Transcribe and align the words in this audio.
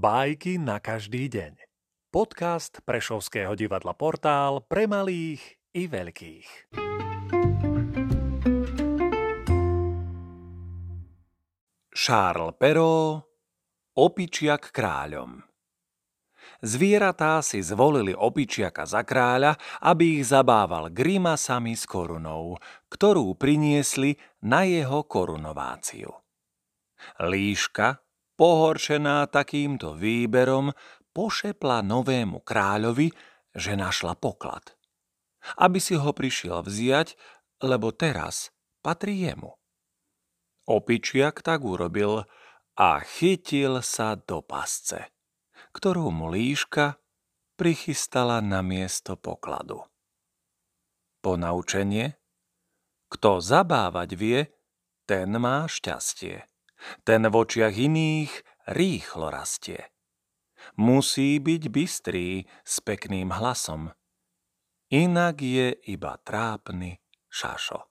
Bajky 0.00 0.56
na 0.56 0.80
každý 0.80 1.28
deň. 1.28 1.60
Podcast 2.08 2.80
Prešovského 2.88 3.52
divadla 3.52 3.92
Portál 3.92 4.64
pre 4.64 4.88
malých 4.88 5.60
i 5.76 5.84
veľkých. 5.92 6.72
Charles 11.92 12.56
Perrault 12.56 13.28
Opičiak 13.92 14.72
kráľom 14.72 15.44
Zvieratá 16.64 17.44
si 17.44 17.60
zvolili 17.60 18.16
opičiaka 18.16 18.88
za 18.88 19.04
kráľa, 19.04 19.60
aby 19.84 20.24
ich 20.24 20.32
zabával 20.32 20.88
grimasami 20.88 21.76
s 21.76 21.84
korunou, 21.84 22.56
ktorú 22.88 23.36
priniesli 23.36 24.16
na 24.48 24.64
jeho 24.64 25.04
korunováciu. 25.04 26.08
Líška, 27.20 28.00
pohoršená 28.40 29.28
takýmto 29.28 29.92
výberom, 29.92 30.72
pošepla 31.12 31.84
novému 31.84 32.40
kráľovi, 32.40 33.12
že 33.52 33.76
našla 33.76 34.16
poklad. 34.16 34.72
Aby 35.60 35.76
si 35.76 35.92
ho 36.00 36.08
prišiel 36.16 36.64
vziať, 36.64 37.20
lebo 37.60 37.92
teraz 37.92 38.48
patrí 38.80 39.28
jemu. 39.28 39.60
Opičiak 40.64 41.44
tak 41.44 41.60
urobil 41.68 42.24
a 42.80 42.88
chytil 43.04 43.84
sa 43.84 44.16
do 44.16 44.40
pasce, 44.40 45.12
ktorú 45.76 46.08
mu 46.08 46.32
líška 46.32 46.96
prichystala 47.60 48.40
na 48.40 48.64
miesto 48.64 49.20
pokladu. 49.20 49.84
Ponaučenie? 51.20 52.16
Kto 53.12 53.44
zabávať 53.44 54.10
vie, 54.16 54.40
ten 55.04 55.28
má 55.36 55.68
šťastie. 55.68 56.46
Ten 57.04 57.28
v 57.28 57.34
očiach 57.34 57.74
iných 57.74 58.32
rýchlo 58.72 59.28
rastie. 59.32 59.90
Musí 60.76 61.40
byť 61.40 61.62
bystrý 61.72 62.44
s 62.64 62.74
pekným 62.84 63.32
hlasom. 63.32 63.92
Inak 64.90 65.40
je 65.40 65.72
iba 65.86 66.18
trápny 66.20 66.98
šašo. 67.30 67.86